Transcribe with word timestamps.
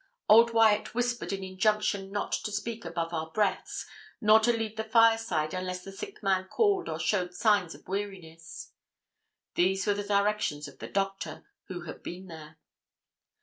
Old 0.27 0.49
Wyat 0.51 0.95
whispered 0.95 1.31
an 1.31 1.43
injunction 1.43 2.11
not 2.11 2.31
to 2.31 2.51
speak 2.51 2.85
above 2.85 3.13
our 3.13 3.29
breaths, 3.29 3.85
nor 4.19 4.39
to 4.39 4.51
leave 4.51 4.75
the 4.75 4.83
fireside 4.83 5.53
unless 5.53 5.83
the 5.83 5.91
sick 5.91 6.23
man 6.23 6.45
called 6.45 6.89
or 6.89 6.97
showed 6.99 7.35
signs 7.35 7.75
of 7.75 7.87
weariness. 7.87 8.71
These 9.53 9.85
were 9.85 9.93
the 9.93 10.01
directions 10.03 10.67
of 10.67 10.79
the 10.79 10.87
doctor, 10.89 11.45
who 11.67 11.81
had 11.81 12.01
been 12.01 12.25
there. 12.25 12.57